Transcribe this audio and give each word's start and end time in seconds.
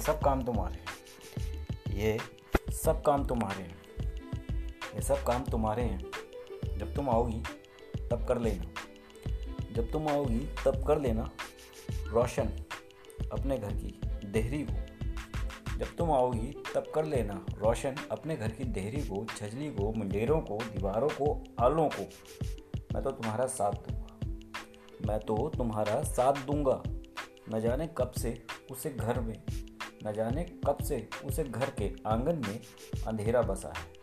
सब 0.00 0.20
काम 0.20 0.42
तुम्हारे 0.42 0.74
हैं। 0.74 0.86
ये 1.96 2.18
सब 2.72 3.02
काम 3.02 3.26
तुम्हारे 3.26 3.62
हैं। 3.62 3.82
ये 4.94 5.02
सब 5.02 5.24
काम 5.24 5.44
तुम्हारे 5.44 5.82
हैं। 5.82 6.04
जब 6.78 6.94
तुम 6.94 7.10
आओगी, 7.10 7.42
तब 8.10 8.26
कर 8.28 8.38
लेना। 8.38 8.64
जब 9.72 9.92
तुम 9.92 10.08
आओगी, 10.08 10.38
तब 10.38 10.84
कर 10.86 10.98
लेना। 10.98 11.30
रोशन 11.90 12.64
अपने 13.32 13.58
घर 13.58 13.72
की 13.72 14.00
देहरी 14.26 14.62
को। 14.62 14.72
जब 15.78 15.96
तुम 15.96 16.12
आओगी, 16.12 16.62
तब 16.74 16.92
कर 16.94 17.04
लेना। 17.04 17.46
रोशन 17.58 17.96
अपने 18.10 18.36
घर 18.36 18.48
की 18.48 18.64
देहरी 18.64 19.02
को, 19.02 19.26
छजली 19.36 19.68
को, 19.68 19.92
मुंडेरों 19.92 20.40
को, 20.40 20.56
दीवारों 20.56 21.08
को, 21.08 21.44
आलों 21.60 21.88
को। 21.88 22.02
मैं 22.94 23.02
तो 23.02 23.10
तुम्हारा 23.10 23.46
साथ 23.46 23.72
दूँगा। 23.72 24.18
मैं 25.06 25.20
तो 25.20 25.52
तुम्हारा 25.56 26.02
साथ 26.02 26.32
दूँगा। 26.32 26.82
न 27.48 27.60
जाने 27.60 27.88
कब 27.98 28.10
से, 28.10 28.46
उसे 28.70 28.90
घर 28.90 29.20
में। 29.20 29.42
न 30.06 30.12
जाने 30.12 30.44
कब 30.44 30.78
से 30.82 31.08
उसे 31.24 31.44
घर 31.44 31.70
के 31.70 31.92
आँगन 32.06 32.36
में 32.36 32.60
अंधेरा 33.06 33.42
बसा 33.42 33.72
है। 33.76 34.00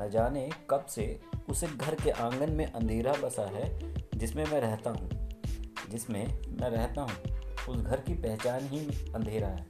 न 0.00 0.10
जाने 0.10 0.50
कब 0.70 0.86
से 0.86 1.20
उसे 1.48 1.66
घर 1.66 1.94
के 1.94 2.10
आँगन 2.10 2.52
में 2.52 2.72
अंधेरा 2.72 3.12
बसा 3.12 3.42
है, 3.42 3.94
जिसमें 4.14 4.44
मैं 4.44 4.60
रहता 4.60 4.90
हूँ। 4.90 5.30
जिसमें 5.90 6.26
मैं 6.60 6.70
रहता 6.70 7.02
हूँ, 7.02 7.12
उस 7.68 7.80
घर 7.80 8.00
की 8.00 8.14
पहचान 8.14 8.60
ही 8.62 9.12
अंधेरा 9.14 9.48
है। 9.48 9.66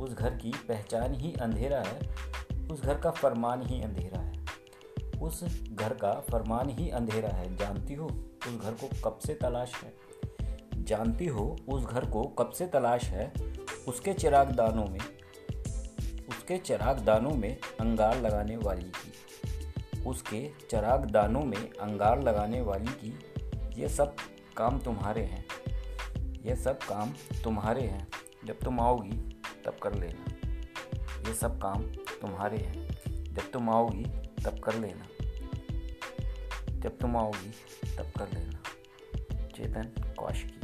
उस 0.00 0.12
घर 0.12 0.30
की 0.36 0.52
पहचान 0.68 1.14
ही 1.14 1.32
अंधेरा 1.32 1.82
है, 1.82 2.14
उस 2.68 2.82
घर 2.82 2.98
का 2.98 3.10
फरमान 3.10 3.62
ही 3.62 3.82
अंधेरा 3.82 4.20
है। 4.20 4.44
उस 5.22 5.64
घर 5.72 5.94
का 5.94 6.12
फरमान 6.12 6.70
ही 6.70 6.90
अंधेरा 6.90 7.28
है, 7.28 7.56
जानती 7.56 7.94
हो 7.94 8.06
उस 8.48 8.60
घर 8.60 8.72
को 8.72 9.10
कब 9.10 9.18
से 9.18 9.34
तलाश 9.34 9.74
है? 9.84 9.94
जानती 10.84 11.26
हो 11.26 11.56
उस 11.68 11.84
घर 11.84 12.04
को 12.04 12.22
कब 12.22 12.50
से 12.50 12.66
तलाश 12.66 13.04
है? 13.04 13.32
उसके 13.88 14.12
चिराग 14.12 14.50
दानों 14.50 14.86
में, 14.86 15.00
उसके 16.28 16.58
चिराग 16.58 16.98
दानों 16.98 17.30
में 17.30 17.58
अंगार 17.80 18.20
लगाने 18.20 18.56
वाली 18.56 18.84
की। 18.84 19.12
उसके 20.02 20.50
चिराग 20.70 21.10
दानों 21.10 21.42
में 21.42 21.70
अंगार 21.70 22.22
लगाने 22.22 22.60
वाली 22.60 22.86
की। 22.86 23.18
ये 23.82 23.88
सब 23.88 24.16
काम 24.56 24.78
तुम्हारे 24.78 25.22
हैं। 25.22 25.44
ये 26.42 26.56
सब 26.56 26.78
काम 26.78 27.10
तुम्हारे 27.44 27.82
हैं। 27.82 28.08
जब 28.44 28.58
तुम 28.58 28.80
आओगी, 28.80 29.40
तब 29.64 29.76
कर 29.82 29.94
लेना। 29.94 30.24
ये 31.28 31.34
सब 31.34 31.58
काम 31.58 31.82
तुम्हारे 31.92 32.58
हैं। 32.58 32.88
जब 33.34 33.50
तुम 33.50 33.70
आओगी, 33.70 34.04
तब 34.44 34.58
कर 34.58 34.74
लेना। 34.74 35.08
जब 36.80 36.98
तुम 36.98 37.16
आओगी, 37.16 37.50
तब 37.96 38.12
कर 38.18 38.38
लेना। 38.38 38.58
चेतन 39.46 40.14
कौशिकी। 40.18 40.63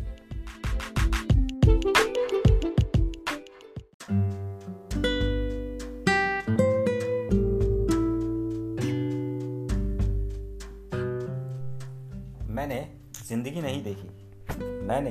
मैंने 12.50 12.88
ज़िंदगी 13.28 13.60
नहीं 13.60 13.82
देखी। 13.82 14.08
मैंने 14.86 15.10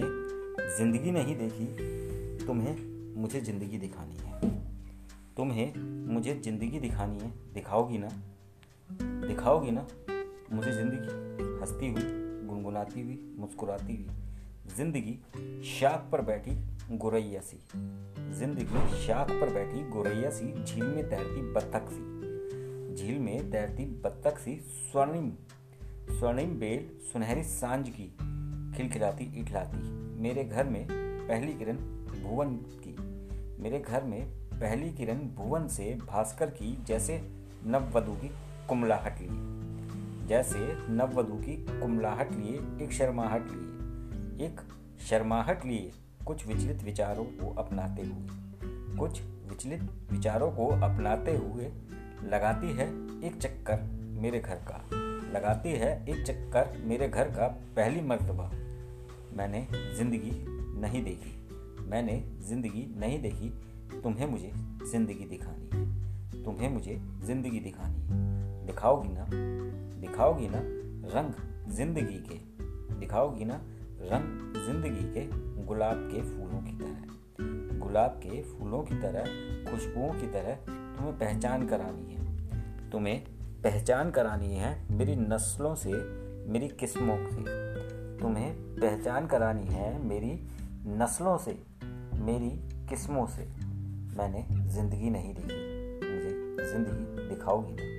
ज़िंदगी 0.78 1.12
नहीं 1.12 1.36
देखी। 1.36 1.66
तुम्हें 2.46 2.76
मुझे 3.22 3.42
ज़िंदगी 3.42 3.78
दिखानी 3.78 4.18
है। 4.18 4.50
तुम्हें 5.38 5.74
मुझे 6.14 6.36
ज़िंदगी 6.36 6.80
दिखानी 6.80 7.20
है। 7.20 7.32
दिखाओगी 7.54 7.98
ना? 7.98 8.10
दिखाओगी 9.28 9.72
ना? 9.72 9.88
मुझे 10.52 10.72
ज़िंदगी। 10.72 11.08
हंसती 11.62 11.88
हुई, 11.88 12.04
गुनगुनाती 12.48 13.02
हुई, 13.02 13.36
मुस्कुराती 13.38 13.96
हुई। 13.96 14.29
ज़िंदगी 14.78 15.14
शाख 15.64 16.10
पर 16.12 16.22
बैठी 16.22 16.52
गुरैया 16.98 17.40
सी। 17.42 17.58
ज़िंदगी 18.34 19.06
शाख 19.06 19.32
पर 19.32 19.54
बैठी 19.54 19.90
गुरैया 19.90 20.30
सी, 20.30 20.64
झील 20.64 20.84
में 20.84 21.10
तैरती 21.10 21.42
बत्तख 21.42 21.90
सी। 21.90 22.96
झील 22.96 23.20
में 23.20 23.52
तैरती 23.52 23.86
बत्तख 23.86 24.40
सी 24.40 24.56
स्वर्णिम। 24.56 25.32
स्वर्णिम 26.20 26.50
बेल 26.60 26.90
सुनहरी 27.14 27.44
साँझ 27.44 27.90
की 27.90 28.08
खिलखिलाती, 28.78 29.42
इठलाती। 29.42 29.78
मेरे 30.22 30.44
घर 30.44 30.64
में 30.64 30.88
पहली 31.28 31.54
किरण 31.54 31.78
भुवन 32.24 32.56
की। 32.56 32.96
मेरे 33.64 33.80
घर 33.80 34.04
में 34.04 34.26
पहली 34.54 34.92
किरण 34.92 35.18
भुवन 35.18 35.68
से 35.68 35.98
भास्कर 36.08 36.50
की, 36.50 36.78
जैसे 36.88 37.22
नववधु 37.66 38.12
की 38.12 38.32
कुमलाहट 38.70 39.22
लिए। 39.22 40.28
जैसे 40.28 40.60
नववधु 40.90 41.36
की 41.36 41.82
कुमलाहट 41.82 42.32
लिए, 42.32 42.86
एक 42.86 42.92
शर्माहट 42.92 43.52
लिए। 43.52 43.79
एक 44.42 44.62
शर्माहट 45.10 45.66
लिए 45.66 45.92
कुछ 46.26 46.46
विचलित 46.48 46.84
विचारों 46.84 47.24
को 47.26 47.54
अपनाते 47.54 48.02
हुए, 48.02 48.98
कुछ 48.98 49.22
विचलित 49.50 49.82
विचारों 50.12 50.52
को 50.52 50.68
अपनाते 50.68 51.36
हुए 51.38 51.72
लगाती 52.24 52.72
है 52.74 52.88
एक 53.28 53.38
चक्कर 53.42 53.82
मेरे 54.22 54.40
घर 54.40 54.60
का, 54.70 54.80
लगाती 55.34 55.72
है 55.72 55.92
एक 56.10 56.24
चक्कर 56.26 56.78
मेरे 56.86 57.08
घर 57.08 57.30
का 57.30 57.48
पहली 57.76 58.02
मर्तबा। 58.02 58.50
मैंने 59.38 59.68
ज़िंदगी 59.98 60.32
नहीं 60.82 61.04
देखी, 61.04 61.34
मैंने 61.90 62.18
ज़िंदगी 62.50 62.86
नहीं 63.00 63.22
देखी, 63.22 63.50
तुम्हें 64.04 64.28
मुझे 64.28 64.52
ज़िंदगी 64.92 65.26
दिखानी 65.26 66.44
तुम्हें 66.44 66.70
मुझे 66.70 66.96
ज़िंदगी 67.26 67.60
दिखानी 67.60 68.66
दिखाओगी 68.68 69.10
ना 69.10 69.26
दिखाओगी 70.02 70.48
ना 70.48 70.62
रंग 71.16 71.34
ज़िंदगी 71.74 72.20
के, 72.30 72.40
दिखाओगी 73.00 73.46
ना 73.46 73.62
रंग 74.02 74.56
ज़िंदगी 74.66 75.14
के 75.14 75.26
गुलाब 75.66 75.98
के 76.12 76.22
फूलों 76.22 76.62
की 76.62 76.72
तरह। 76.72 77.78
गुलाब 77.80 78.20
के 78.24 78.42
फूलों 78.44 78.82
की 78.84 78.96
तरह, 78.96 79.26
खुशबुओं 79.72 80.10
की 80.14 80.28
तरह 80.28 80.56
तुम्हें 80.66 81.18
पहचान 81.18 81.68
करानी 81.68 82.14
है। 82.14 82.90
तुम्हें 82.90 83.24
पहचान 83.64 84.12
करानी 84.12 84.56
है 84.56 84.72
मेरी 84.92 85.16
नस्लों 85.16 85.76
से, 85.76 85.92
मेरी 86.52 86.68
किस्मों 86.68 87.18
से। 87.30 87.44
तुम्हें 88.20 88.54
पहचान 88.76 89.28
करानी 89.28 89.68
है 89.68 90.08
मेरी 90.08 90.32
नस्लों 90.88 91.38
से, 91.38 91.58
मेरी 92.22 92.50
किस्मों 92.90 93.28
से। 93.28 93.46
मैंने 94.18 94.46
ज़िंदगी 94.72 95.10
नहीं 95.10 95.34
देखी, 95.34 95.60
मुझे 96.06 96.72
ज़िंदगी 96.72 97.28
दिखाओगी 97.30 97.74
ना 97.74 97.99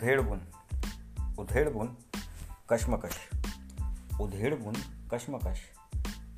उधेड़ 0.00 0.20
बुन 0.20 0.40
उधेड़ 1.38 1.68
बुन 1.70 1.96
कश्मकश 2.70 3.16
उधेड़ 4.20 4.54
बुन 4.54 4.76
कश्मकश, 5.14 5.60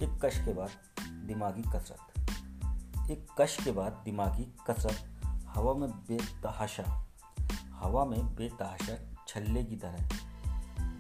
एक 0.03 0.19
कश 0.25 0.39
के 0.39 0.53
बाद 0.53 0.71
दिमागी 1.27 1.63
कसरत, 1.63 2.31
एक 3.11 3.27
कश 3.41 3.57
के 3.65 3.73
बाद 3.73 4.03
दिमागी 4.05 4.45
कसरत, 4.71 5.27
हवा 5.27 5.75
में 5.75 5.91
बेतहाशा, 5.91 7.07
हवा 7.73 8.05
में 8.05 8.35
बेतहाशा 8.35 8.99
छल्ले 9.29 9.65
की 9.65 9.77
तरह, 9.77 10.09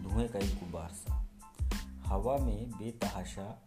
धुएँ 0.03 0.29
का 0.29 0.39
एक 0.39 0.55
गुब्बार 0.55 0.89
सा, 0.89 1.27
हवा 2.06 2.37
में 2.37 2.71
बेतहाशा 2.71 3.67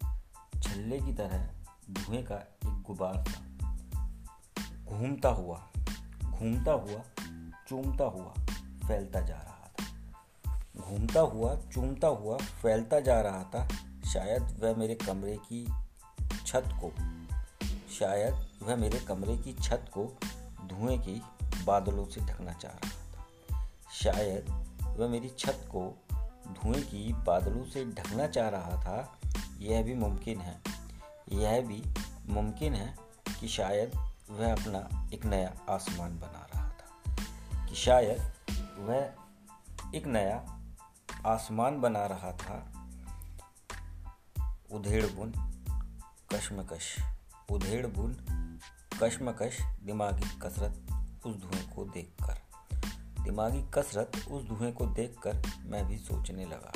छल्ले 0.63 0.99
की 0.99 1.13
तरह, 1.13 1.49
धुएँ 1.89 2.23
का 2.23 2.35
एक 2.35 2.81
गुब्बार 2.81 3.23
सा, 3.27 3.43
घूमता 4.85 5.29
हुआ 5.29 5.67
घूमता 6.25 6.71
हुआ, 6.71 7.03
चूमता 7.67 8.03
हुआ 8.03 8.44
फैलता 8.87 9.21
जा 9.21 9.35
रहा 9.35 9.51
था। 9.51 9.85
घूमता 10.81 11.19
हुआ, 11.19 11.55
चूमता 11.55 12.07
हुआ 12.07 12.37
फैलता 12.37 12.99
जा 12.99 13.21
रहा 13.21 13.43
था। 13.43 13.67
शायद 14.13 14.59
वह 14.63 14.75
मेरे 14.75 14.95
कमरे 14.95 15.37
की 15.37 15.73
छत 16.45 16.63
को, 16.67 16.91
शायद 17.93 18.47
वह 18.63 18.75
मेरे 18.75 18.99
कमरे 18.99 19.37
की 19.37 19.53
छत 19.53 19.91
को 19.97 20.17
धुएँ 20.65 20.97
के 20.97 21.35
बादलों 21.63 22.05
से 22.05 22.21
ढकना 22.21 22.53
चाह 22.53 22.71
रहा 22.71 22.89
था। 22.89 23.69
शायद 23.91 24.45
वह 24.83 25.07
मेरी 25.07 25.29
छत 25.39 25.69
को 25.75 25.97
धुएँ 26.47 26.81
की 26.81 27.13
बादलों 27.13 27.65
से 27.65 27.85
ढकना 27.85 28.27
चाह 28.27 28.49
रहा 28.49 28.83
था। 28.83 29.19
यह 29.59 29.83
भी 29.83 29.95
मुमकिन 29.95 30.39
है। 30.39 30.61
यह 31.31 31.61
भी 31.61 31.83
मुमकिन 32.27 32.73
है 32.73 32.97
कि 33.39 33.47
शायद 33.47 33.95
वह 34.29 34.53
अपना 34.53 35.09
एक 35.13 35.25
नया 35.25 35.53
आसमान 35.69 36.19
बना 36.19 36.47
रहा 36.55 36.69
था। 36.69 37.15
कि 37.67 37.75
शायद 37.75 38.34
वह 38.77 39.13
एक 39.95 40.07
नया 40.07 40.61
आसमान 41.25 41.81
बना 41.81 42.05
रहा 42.05 42.31
था। 42.31 42.71
उधेड़ 44.71 45.05
बुन, 45.05 45.33
कश्मकश। 46.33 46.97
उधेड़ 47.51 47.87
बुन, 47.87 48.13
कश्मकश, 49.03 49.61
दिमागी 49.61 50.39
कसरत 50.39 50.87
उस 51.25 51.35
धुएँ 51.35 51.75
को 51.75 51.85
देखकर। 51.85 52.41
दिमागी 53.23 53.61
कसरत 53.73 54.11
उस 54.31 54.47
धुएँ 54.47 54.71
को 54.71 54.85
देखकर 54.85 55.41
मैं 55.65 55.87
भी 55.87 55.97
सोचने 55.97 56.45
लगा। 56.45 56.71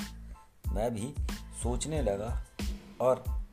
मैं 0.74 0.94
भी 0.94 1.16
सोचने 1.63 2.02
लगा 2.02 2.44
और 3.02 3.45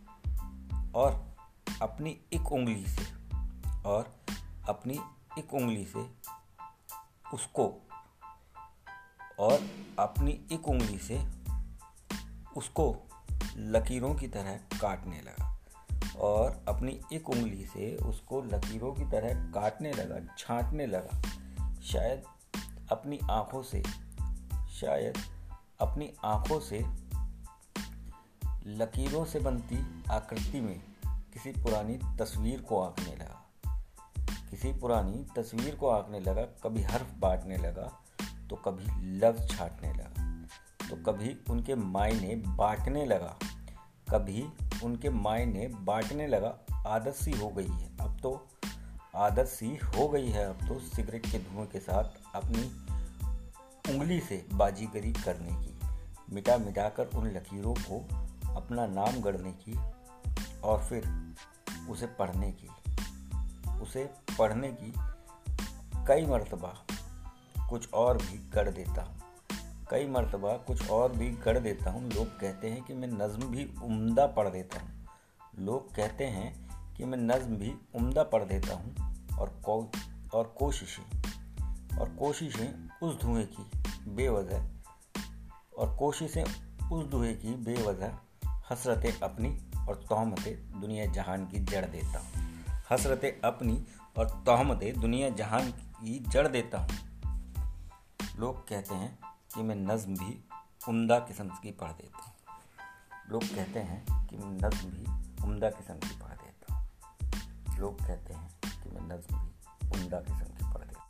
और 0.94 1.36
अपनी 1.82 2.20
एक 2.32 2.52
उंगली 2.52 2.86
से, 2.86 3.12
और 3.88 4.16
अपनी 4.68 5.00
एक 5.38 5.54
उंगली 5.54 5.86
से 5.86 6.10
उसको 7.34 7.85
और 9.38 9.66
अपनी 9.98 10.40
एक 10.52 10.68
उंगली 10.68 10.98
से 10.98 11.24
उसको 12.56 12.96
लकीरों 13.56 14.14
की 14.14 14.28
तरह 14.28 14.56
काटने 14.80 15.20
लगा 15.20 15.58
और 16.18 16.64
अपनी 16.68 17.00
एक 17.12 17.30
उंगली 17.30 17.66
से 17.66 17.96
उसको 17.96 18.42
लकीरों 18.42 18.92
की 18.92 19.04
तरह 19.04 19.52
काटने 19.52 19.92
लगा, 19.92 20.34
छांटने 20.38 20.86
लगा। 20.86 21.22
शायद 21.82 22.22
अपनी 22.92 23.18
आँखों 23.30 23.62
से, 23.62 23.82
शायद 24.70 25.14
अपनी 25.80 26.12
आँखों 26.24 26.60
से 26.60 26.84
लकीरों 28.66 29.24
से 29.24 29.38
बनती 29.38 30.04
आकृति 30.10 30.60
में 30.60 30.80
किसी 31.32 31.52
पुरानी 31.52 31.98
तस्वीर 32.18 32.60
को 32.60 32.80
आंकने 32.82 33.16
लगा। 33.16 33.42
किसी 34.50 34.72
पुरानी 34.72 35.26
तस्वीर 35.36 35.74
को 35.74 35.88
आंकने 35.88 36.20
लगा, 36.20 36.42
कभी 36.42 36.82
हर्फ 36.82 37.06
बांटने 37.18 37.56
लगा 37.56 38.02
तो 38.50 38.56
कभी 38.56 39.16
लफ्ज 39.18 39.50
छाटने 39.50 39.92
लगा 39.92 40.24
तो 40.88 40.96
कभी 41.02 41.36
उनके 41.50 41.74
मायने 41.74 42.34
बांटने 42.36 43.04
लगा, 43.06 43.36
कभी 44.10 44.44
उनके 44.84 45.10
मायने 45.10 45.66
बांटने 45.66 46.26
लगा, 46.26 46.54
आदत 46.86 47.14
सी 47.14 47.30
हो 47.30 47.48
गई 47.48 47.68
है। 47.68 47.96
अब 48.00 48.18
तो 48.22 48.46
आदत 49.16 49.46
सी 49.46 49.74
हो 49.76 50.08
गई 50.08 50.28
है, 50.28 50.44
अब 50.44 50.68
तो 50.68 50.78
सिगरेट 50.80 51.26
के 51.26 51.38
धुएँ 51.38 51.66
के 51.66 51.80
साथ 51.80 52.04
अपनी 52.34 52.62
उंगली 53.92 54.20
से 54.20 54.44
बाजीगरी 54.52 55.12
करने 55.12 55.52
की, 55.64 55.78
मिटा 56.34 56.56
मिटा 56.58 56.88
कर 56.88 57.06
उन 57.06 57.26
लकीरों 57.26 57.74
को 57.74 58.00
अपना 58.54 58.86
नाम 58.86 59.20
गढ़ने 59.20 59.52
की 59.52 59.78
और 60.60 60.82
फिर 60.84 61.08
उसे 61.90 62.06
पढ़ने 62.06 62.52
की, 62.52 62.68
उसे 63.82 64.10
पढ़ने 64.38 64.72
की 64.72 64.92
कई 66.06 66.26
मरतबा 66.26 66.85
कुछ 67.70 67.92
और 67.92 68.18
भी 68.18 68.50
कर 68.50 68.70
देता 68.70 69.02
हूँ। 69.02 69.16
कई 69.90 70.06
मरतबा 70.06 70.52
कुछ 70.52 70.90
और 70.90 71.12
भी 71.12 71.36
कर 71.36 71.60
देता 71.60 71.90
हूँ। 71.90 72.10
लोग 72.10 72.40
कहते 72.40 72.70
हैं 72.70 72.82
कि 72.82 72.94
मैं 72.94 73.08
नज़म 73.08 73.48
भी 73.48 73.64
उम्दा 73.82 74.26
पढ़ 74.26 74.48
देता 74.48 74.80
हूँ। 74.80 75.06
लोग 75.58 75.94
कहते 75.94 76.24
हैं 76.24 76.66
कि 76.94 77.04
मैं 77.04 77.18
नज़म 77.18 77.56
भी 77.56 77.74
उम्दा 77.94 78.22
पढ़ 78.22 78.44
देता 78.44 78.74
हूँ 78.74 78.94
और 79.38 79.48
को, 79.48 79.92
और 80.34 80.54
कोशिशें 80.58 81.22
और 81.98 82.08
कोशिशें 82.08 82.88
उस 83.02 83.20
धुएँ 83.22 83.44
की, 83.44 83.70
बेवजह, 84.10 84.62
और 85.78 85.96
कोशिशें 85.96 86.44
उस 86.92 87.06
धुएँ 87.06 87.34
की 87.34 87.54
बेवजह 87.54 88.18
हसरतें 88.70 89.20
अपनी 89.20 89.58
और 89.88 89.94
तहमतें 89.94 90.80
दुनिया 90.80 91.06
जहान 91.06 91.46
की 91.46 91.58
जड़ 91.58 91.86
देता 91.86 92.18
हूँ। 92.18 92.46
हसरतें 92.90 93.40
अपनी 93.40 93.86
और 94.18 94.30
तहमतें 94.30 95.00
दुनिया 95.00 95.30
जहान 95.30 95.70
की 95.70 96.24
जड़ 96.28 96.48
देता 96.48 96.78
हूँ। 96.78 97.15
लोग 98.38 98.68
कहते 98.68 98.94
हैं 98.94 99.18
कि 99.54 99.62
मैं 99.62 99.74
नज़म 99.74 100.14
भी 100.14 100.44
उम्दा 100.88 101.18
किस्म 101.18 101.48
की 101.62 101.70
पढ़ 101.70 101.90
देता 101.90 102.24
हूँ। 102.24 102.32
लोग 103.30 103.42
कहते 103.42 103.80
हैं 103.80 104.26
कि 104.26 104.36
मैं 104.36 104.52
नज़म 104.52 104.90
भी 104.90 105.06
उम्दा 105.44 105.70
किस्म 105.70 105.94
की 105.94 106.18
पढ़ 106.18 106.32
देता 106.32 106.74
हूँ। 106.74 106.86
लोग 107.78 108.00
कहते 108.00 108.34
हैं 108.34 108.50
कि 108.82 108.90
मैं 108.90 109.00
नज़म 109.06 109.38
भी 109.38 109.50
उम्दा 109.98 110.20
किस्म 110.20 110.36
की 110.36 110.74
पढ़ 110.74 110.84
देता 110.84 111.00
हूँ। 111.00 111.06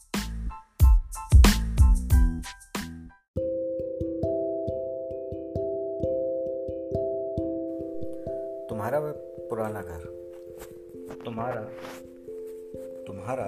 तुम्हारा 8.68 8.98
वह 8.98 9.12
पुराना 9.50 9.82
घर, 9.82 10.04
तुम्हारा 11.24 11.60
तुम्हारा 13.06 13.46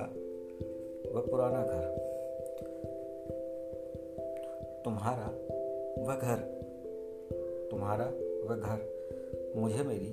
वह 1.15 1.21
पुराना 1.31 1.63
घर 1.63 2.08
तुम्हारा 4.89 5.27
वह 6.03 6.15
घर, 6.15 6.37
तुम्हारा 7.71 8.05
वह 8.45 8.57
घर, 8.57 8.79
मुझे 9.57 9.83
मेरी 9.83 10.07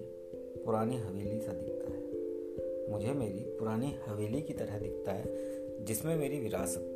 पुरानी 0.66 0.98
हवेली 0.98 1.40
सा 1.40 1.54
दिखता 1.54 1.92
है। 1.92 2.92
मुझे 2.92 3.14
मेरी 3.14 3.40
पुरानी 3.60 3.96
हवेली 4.08 4.42
की 4.42 4.54
तरह 4.54 4.80
दिखता 4.80 5.12
है, 5.12 5.26
जिसमें 5.86 6.16
मेरी 6.16 6.40
विरासत, 6.40 6.88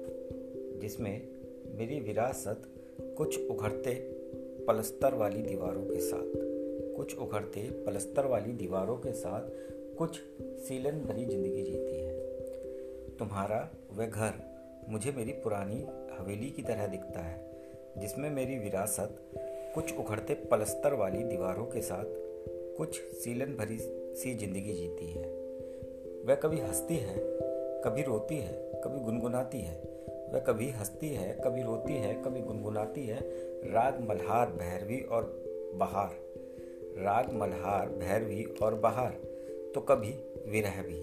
जिसमें 0.82 1.28
मेरी 1.78 2.00
विरासत 2.00 2.62
कुछ 3.18 3.50
उखड़ते 3.50 3.94
पलस्तर 4.68 5.14
वाली 5.14 5.42
दीवारों 5.42 5.84
के 5.84 6.00
साथ, 6.00 6.32
कुछ 6.98 7.18
उखड़ते 7.18 7.62
पलस्तर 7.62 8.26
वाली 8.26 8.54
दीवारों 8.54 8.98
के 8.98 9.12
साथ 9.12 9.42
कुछ 9.98 10.20
सीलन 10.40 10.92
भरी 10.92 11.26
ज़िंदगी 11.26 11.64
जीती 11.64 12.00
है। 12.00 12.14
तुम्हारा 13.10 13.70
वह 13.94 14.06
घर, 14.06 14.34
मुझे 14.90 15.12
मेरी 15.12 15.32
पुरानी 15.32 15.86
हवेली 16.20 16.50
की 16.50 16.62
तरह 16.62 16.88
दिखता 16.88 17.20
है। 17.20 17.49
जिसमें 18.00 18.30
मेरी 18.30 18.58
विरासत 18.58 19.20
कुछ 19.76 19.98
उखड़ते 19.98 20.34
पलस्तर 20.34 20.94
वाली 20.94 21.24
दीवारों 21.24 21.66
के 21.66 21.82
साथ 21.82 22.06
कुछ 22.78 23.02
सीलन 23.02 23.56
भरी 23.56 23.78
सी 24.16 24.34
ज़िंदगी 24.36 24.74
जीती 24.74 25.12
है। 25.12 25.24
वह 26.26 26.36
कभी 26.36 26.60
हंसती 26.60 26.96
है, 26.96 27.16
कभी 27.82 28.02
रोती 28.02 28.38
है, 28.38 28.72
कभी 28.84 29.00
गुनगुनाती 29.00 29.62
है। 29.62 29.82
वह 30.34 30.40
कभी 30.40 30.70
हंसती 30.70 31.10
है, 31.10 31.42
कभी 31.46 31.64
रोती 31.64 31.94
है, 31.94 32.14
कभी 32.14 32.42
गुनगुनाती 32.42 33.06
है। 33.06 33.20
राग 33.72 34.02
मल्हार, 34.10 34.48
भैरवी 34.48 35.00
और 35.02 35.44
बहार। 35.76 36.16
राग 37.04 37.34
मल्हार, 37.34 37.90
भैरवी 37.90 38.44
और 38.64 38.76
बहार। 38.76 39.12
तो 39.76 39.82
कभी 39.82 40.14
विरह 40.52 40.82
भी, 40.82 41.02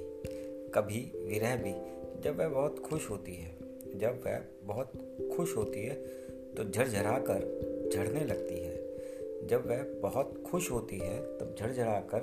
कभी 0.71 1.13
विरह 1.25 1.57
भी। 1.57 1.75
जब 2.21 2.39
वह 2.39 2.49
बहुत 2.49 2.79
खुश 2.79 3.11
होती 3.11 3.35
है, 3.35 3.57
जब 3.99 4.23
वह 4.27 4.41
बहुत 4.65 4.93
खुश 5.37 5.57
होती 5.57 5.85
है 5.85 5.95
तो 6.57 6.65
झरझरा 6.65 7.19
कर 7.19 7.67
झड़ने 7.95 8.25
लगती 8.25 8.55
है। 8.55 8.77
जब 9.47 9.67
वह 9.67 9.83
बहुत 9.83 10.43
खुश 10.51 10.71
होती 10.71 10.99
है, 10.99 11.39
तब 11.39 11.55
झरझरा 11.59 12.01
कर 12.01 12.23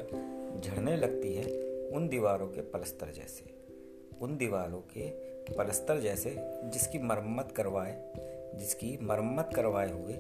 झड़ने 0.65 0.97
लगती 0.97 1.33
है 1.35 1.45
उन 1.89 2.07
दीवारों 2.07 2.47
के 2.47 2.61
पलस्तर 2.61 3.05
जैसे। 3.05 3.53
उन 4.21 4.37
दीवारों 4.37 4.79
के 4.79 5.09
पलस्तर 5.53 5.99
जैसे 5.99 6.35
जिसकी 6.63 6.99
मरम्मत 6.99 7.53
करवाए, 7.55 8.13
जिसकी 8.55 8.99
मरम्मत 9.01 9.49
करवाए 9.55 9.91
हुए 9.91 10.13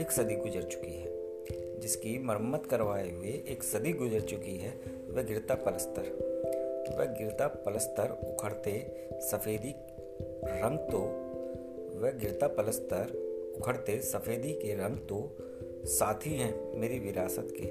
एक 0.00 0.06
सदी 0.10 0.34
गुजर 0.34 0.62
चुकी 0.62 0.92
है। 0.92 1.14
जिसकी 1.80 2.18
मरम्मत 2.18 2.66
करवाए 2.70 3.10
हुए 3.10 3.28
एक 3.28 3.62
सदी 3.62 3.92
गुजर 3.92 4.20
चुकी 4.20 4.58
है, 4.58 4.70
वह 5.10 5.22
गिरता 5.22 5.54
पलस्तर। 5.54 6.34
वह 6.98 7.04
गिरता 7.04 7.48
पलस्तर 7.48 8.28
उखड़ते 8.28 9.08
सफ़ेदी 9.12 9.74
रंग 10.44 10.78
तो 10.78 10.98
वह 11.98 12.10
गिरता 12.10 12.48
पलस्तर 12.48 13.23
उखड़ते 13.56 14.00
सफ़ेदी 14.00 14.52
के 14.52 14.74
रंग 14.74 14.96
तो 14.96 15.36
साथी 15.84 16.30
हैं 16.30 16.80
मेरी 16.80 16.98
विरासत 16.98 17.48
के। 17.50 17.66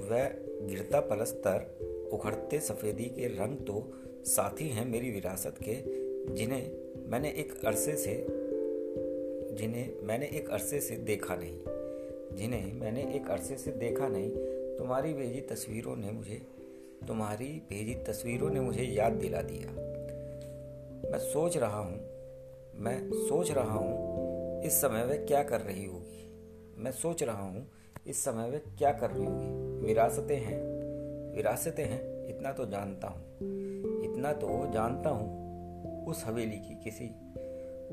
वह 0.00 0.28
गिरता 0.68 1.00
पलस्तर, 1.00 2.10
उखड़ते 2.12 2.60
सफ़ेदी 2.60 3.04
के 3.04 3.26
रंग 3.26 3.56
तो 3.56 3.92
साथी 4.24 4.68
हैं 4.68 4.84
मेरी 4.84 5.10
विरासत 5.10 5.54
के, 5.68 5.76
जिन्हें 6.34 6.70
मैंने 7.10 7.28
एक 7.28 7.64
अरसे 7.64 7.96
से, 7.96 8.26
जिन्हें 9.54 10.02
मैंने 10.02 10.26
एक 10.26 10.50
अरसे 10.50 10.80
से 10.80 10.96
देखा 10.96 11.36
नहीं। 11.36 11.58
जिन्हें 12.36 12.72
मैंने 12.72 13.02
एक 13.14 13.30
अरसे 13.30 13.56
से 13.56 13.70
देखा 13.70 14.08
नहीं, 14.08 14.30
तुम्हारी 14.76 15.12
भेजी 15.14 15.40
तस्वीरों 15.40 15.96
ने 15.96 16.10
मुझे, 16.10 16.40
तुम्हारी 17.08 17.46
भेजी 17.46 17.94
तस्वीरों 17.94 18.50
ने 18.50 18.60
मुझे 18.60 18.82
याद 18.82 19.12
दिला 19.12 19.42
दिया। 19.42 19.70
मैं 21.10 21.18
सोच 21.18 21.56
रहा 21.56 21.78
हूँ, 21.78 22.00
मैं 22.74 23.10
सोच 23.12 23.50
रहा 23.50 23.74
हूँ 23.74 24.03
इस 24.64 24.80
समय 24.80 25.04
वह 25.04 25.16
क्या 25.16 25.42
कर 25.42 25.60
रही 25.60 25.84
होगी? 25.84 26.82
मैं 26.82 26.90
सोच 26.92 27.22
रहा 27.22 27.42
हूँ, 27.42 27.66
इस 28.06 28.24
समय 28.24 28.50
वह 28.50 28.58
क्या 28.78 28.92
कर 28.92 29.10
रही 29.10 29.24
होगी? 29.24 29.86
विरासतें 29.86 30.36
हैं। 30.36 30.60
विरासतें 31.34 31.84
हैं, 31.84 32.28
इतना 32.28 32.52
तो 32.52 32.66
जानता 32.66 33.08
हूँ। 33.08 33.22
इतना 34.04 34.32
तो 34.32 34.48
जानता 34.72 35.10
हूँ, 35.10 36.06
उस 36.06 36.24
हवेली 36.26 36.56
की 36.58 36.74
किसी, 36.84 37.10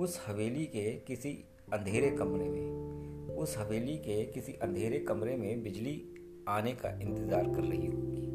उस 0.04 0.20
हवेली 0.28 0.66
के 0.66 0.92
किसी 1.08 1.46
अंधेरे 1.74 2.12
कमरे 2.12 2.50
में, 2.50 3.36
उस 3.36 3.58
हवेली 3.58 3.98
के 3.98 4.24
किसी 4.26 4.54
अंधेरे 4.54 5.00
कमरे 5.00 5.36
में 5.38 5.64
बिजली 5.64 6.02
आने 6.48 6.72
का 6.72 6.90
इंतज़ार 7.02 7.44
कर 7.44 7.64
रही 7.64 7.88
होगी। 7.88 8.28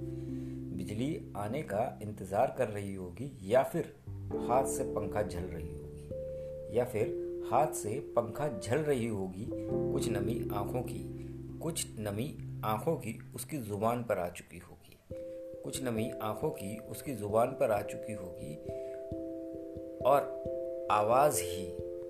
बिजली 0.76 1.32
आने 1.36 1.62
का 1.62 1.98
इंतज़ार 2.02 2.54
कर 2.58 2.68
रही 2.68 2.94
होगी 2.94 3.30
या 3.42 3.62
फिर 3.62 3.94
हाथ 4.48 4.66
से 4.66 4.84
पंखा 4.84 5.22
झल 5.22 5.44
रही 5.44 5.68
होगी, 5.68 6.78
या 6.78 6.84
फिर 6.84 7.24
हाथ 7.50 7.72
से 7.72 7.90
पंखा 8.16 8.48
झल 8.58 8.78
रही 8.78 9.06
होगी, 9.06 9.46
कुछ 9.92 10.08
नमी 10.08 10.48
आँखों 10.52 10.80
की, 10.82 11.02
कुछ 11.62 11.86
नमी 11.98 12.60
आँखों 12.64 12.96
की 12.96 13.18
उसकी 13.34 13.58
ज़ुबान 13.58 14.02
पर 14.02 14.18
आ 14.18 14.28
चुकी 14.28 14.58
होगी, 14.58 14.98
कुछ 15.64 15.82
नमी 15.84 16.10
आँखों 16.22 16.50
की 16.50 16.76
उसकी 16.90 17.14
ज़ुबान 17.14 17.48
पर 17.48 17.70
आ 17.70 17.80
चुकी 17.82 18.12
होगी, 18.12 18.54
और 20.06 20.88
आवाज़ 20.90 21.40
ही, 21.42 21.66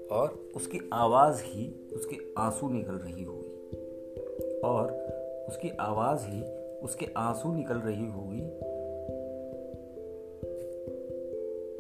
और 0.07 0.51
उसकी 0.57 0.81
आवाज़ 0.93 1.43
ही 1.45 1.69
उसके 1.95 2.19
आँसू 2.39 2.69
निकल 2.69 2.95
रही 2.95 3.25
होगी, 3.25 4.61
और 4.61 4.93
उसकी 5.49 5.71
आवाज़ 5.71 6.27
ही 6.27 6.43
उसके 6.83 7.09
आँसू 7.17 7.55
निकल 7.55 7.79
रही 7.79 8.07
होगी। 8.07 8.43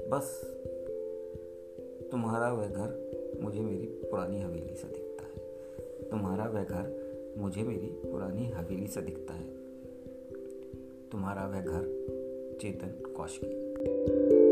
बस, 0.08 0.40
तुम्हारा 2.12 2.52
वह 2.52 2.68
घर 2.68 3.05
मुझे 3.40 3.60
मेरी 3.60 3.86
पुरानी 3.86 4.40
हवेली 4.40 4.74
सा 4.74 4.88
दिखता 4.88 5.24
है। 5.24 5.38
तुम्हारा 6.10 6.44
वह 6.44 6.64
घर 6.64 7.06
मुझे 7.38 7.62
मेरी 7.62 7.86
पुरानी 7.86 8.50
हवेली 8.50 8.86
सा 8.86 9.00
दिखता 9.00 9.34
है। 9.34 9.46
तुम्हारा 11.12 11.46
वह 11.46 11.60
घर 11.60 11.82
चेतन 12.60 13.12
कौशिकी। 13.16 14.45